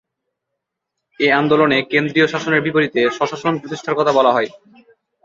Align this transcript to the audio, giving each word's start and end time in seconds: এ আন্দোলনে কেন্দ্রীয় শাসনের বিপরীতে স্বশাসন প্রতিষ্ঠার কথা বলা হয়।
এ 1.19 1.27
আন্দোলনে 1.31 1.77
কেন্দ্রীয় 1.91 2.27
শাসনের 2.27 2.61
বিপরীতে 2.61 3.01
স্বশাসন 3.17 3.53
প্রতিষ্ঠার 3.57 3.97
কথা 3.99 4.11
বলা 4.11 4.31
হয়। 4.31 4.49